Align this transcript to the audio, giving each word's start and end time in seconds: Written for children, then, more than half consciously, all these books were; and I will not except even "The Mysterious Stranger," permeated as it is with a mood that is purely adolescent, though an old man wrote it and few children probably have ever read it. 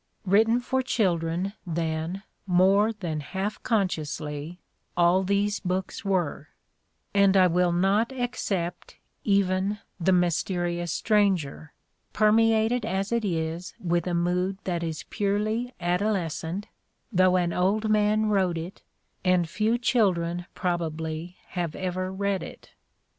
Written 0.25 0.59
for 0.61 0.81
children, 0.81 1.53
then, 1.63 2.23
more 2.47 2.91
than 2.91 3.19
half 3.19 3.61
consciously, 3.61 4.59
all 4.97 5.21
these 5.23 5.59
books 5.59 6.03
were; 6.03 6.47
and 7.13 7.37
I 7.37 7.45
will 7.45 7.71
not 7.71 8.11
except 8.11 8.97
even 9.23 9.77
"The 9.99 10.11
Mysterious 10.11 10.91
Stranger," 10.91 11.73
permeated 12.13 12.83
as 12.83 13.11
it 13.11 13.23
is 13.23 13.75
with 13.79 14.07
a 14.07 14.15
mood 14.15 14.57
that 14.63 14.81
is 14.81 15.05
purely 15.11 15.71
adolescent, 15.79 16.65
though 17.11 17.35
an 17.37 17.53
old 17.53 17.87
man 17.87 18.25
wrote 18.25 18.57
it 18.57 18.81
and 19.23 19.47
few 19.47 19.77
children 19.77 20.47
probably 20.55 21.37
have 21.49 21.75
ever 21.75 22.11
read 22.11 22.41
it. 22.41 22.71